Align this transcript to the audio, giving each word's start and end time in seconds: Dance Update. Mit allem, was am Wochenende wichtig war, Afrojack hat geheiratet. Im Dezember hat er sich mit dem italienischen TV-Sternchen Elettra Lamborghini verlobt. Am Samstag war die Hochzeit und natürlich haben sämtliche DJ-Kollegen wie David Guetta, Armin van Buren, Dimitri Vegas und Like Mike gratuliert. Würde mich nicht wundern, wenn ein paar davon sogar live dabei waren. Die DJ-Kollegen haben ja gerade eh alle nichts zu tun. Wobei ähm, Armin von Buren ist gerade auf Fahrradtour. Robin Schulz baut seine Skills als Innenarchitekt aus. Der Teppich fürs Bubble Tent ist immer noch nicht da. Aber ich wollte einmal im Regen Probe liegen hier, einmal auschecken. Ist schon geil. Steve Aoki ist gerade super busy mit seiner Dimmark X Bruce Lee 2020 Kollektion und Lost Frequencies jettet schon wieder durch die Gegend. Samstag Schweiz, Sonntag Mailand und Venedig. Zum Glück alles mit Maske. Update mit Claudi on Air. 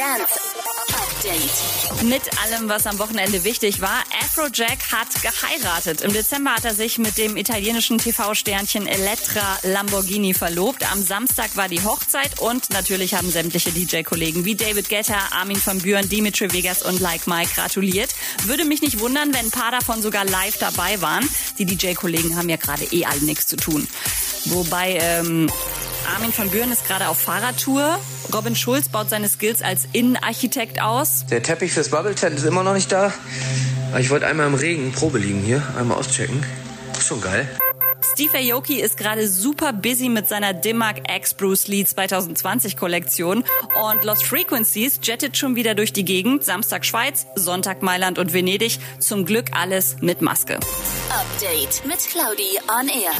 Dance 0.00 0.40
Update. 0.94 2.04
Mit 2.04 2.22
allem, 2.42 2.70
was 2.70 2.86
am 2.86 2.98
Wochenende 2.98 3.44
wichtig 3.44 3.82
war, 3.82 4.02
Afrojack 4.18 4.90
hat 4.92 5.08
geheiratet. 5.20 6.00
Im 6.00 6.14
Dezember 6.14 6.54
hat 6.54 6.64
er 6.64 6.74
sich 6.74 6.96
mit 6.96 7.18
dem 7.18 7.36
italienischen 7.36 7.98
TV-Sternchen 7.98 8.86
Elettra 8.86 9.58
Lamborghini 9.62 10.32
verlobt. 10.32 10.90
Am 10.90 11.04
Samstag 11.04 11.54
war 11.54 11.68
die 11.68 11.82
Hochzeit 11.84 12.40
und 12.40 12.70
natürlich 12.70 13.12
haben 13.12 13.30
sämtliche 13.30 13.72
DJ-Kollegen 13.72 14.46
wie 14.46 14.54
David 14.54 14.88
Guetta, 14.88 15.18
Armin 15.32 15.60
van 15.62 15.80
Buren, 15.80 16.08
Dimitri 16.08 16.50
Vegas 16.50 16.82
und 16.82 16.98
Like 17.00 17.26
Mike 17.26 17.50
gratuliert. 17.54 18.14
Würde 18.44 18.64
mich 18.64 18.80
nicht 18.80 19.00
wundern, 19.00 19.34
wenn 19.34 19.46
ein 19.46 19.50
paar 19.50 19.70
davon 19.70 20.00
sogar 20.00 20.24
live 20.24 20.56
dabei 20.56 20.98
waren. 21.02 21.28
Die 21.58 21.66
DJ-Kollegen 21.66 22.36
haben 22.36 22.48
ja 22.48 22.56
gerade 22.56 22.84
eh 22.84 23.04
alle 23.04 23.20
nichts 23.20 23.46
zu 23.46 23.56
tun. 23.56 23.86
Wobei 24.46 24.96
ähm, 24.98 25.50
Armin 26.06 26.32
von 26.32 26.50
Buren 26.50 26.72
ist 26.72 26.86
gerade 26.86 27.08
auf 27.08 27.18
Fahrradtour. 27.18 27.98
Robin 28.32 28.56
Schulz 28.56 28.88
baut 28.88 29.10
seine 29.10 29.28
Skills 29.28 29.62
als 29.62 29.88
Innenarchitekt 29.92 30.80
aus. 30.80 31.26
Der 31.30 31.42
Teppich 31.42 31.72
fürs 31.72 31.90
Bubble 31.90 32.14
Tent 32.14 32.38
ist 32.38 32.44
immer 32.44 32.62
noch 32.62 32.74
nicht 32.74 32.90
da. 32.90 33.12
Aber 33.90 34.00
ich 34.00 34.10
wollte 34.10 34.26
einmal 34.26 34.46
im 34.46 34.54
Regen 34.54 34.92
Probe 34.92 35.18
liegen 35.18 35.40
hier, 35.42 35.62
einmal 35.76 35.98
auschecken. 35.98 36.44
Ist 36.92 37.06
schon 37.06 37.20
geil. 37.20 37.48
Steve 38.12 38.36
Aoki 38.38 38.80
ist 38.80 38.96
gerade 38.96 39.28
super 39.28 39.72
busy 39.72 40.08
mit 40.08 40.28
seiner 40.28 40.52
Dimmark 40.52 41.10
X 41.10 41.34
Bruce 41.34 41.68
Lee 41.68 41.84
2020 41.84 42.76
Kollektion 42.76 43.44
und 43.90 44.04
Lost 44.04 44.24
Frequencies 44.24 45.00
jettet 45.02 45.36
schon 45.36 45.54
wieder 45.56 45.74
durch 45.74 45.92
die 45.92 46.04
Gegend. 46.04 46.44
Samstag 46.44 46.84
Schweiz, 46.84 47.26
Sonntag 47.34 47.82
Mailand 47.82 48.18
und 48.18 48.32
Venedig. 48.32 48.78
Zum 48.98 49.24
Glück 49.24 49.46
alles 49.52 49.96
mit 50.00 50.22
Maske. 50.22 50.54
Update 51.10 51.86
mit 51.86 51.98
Claudi 51.98 52.58
on 52.68 52.88
Air. 52.88 53.12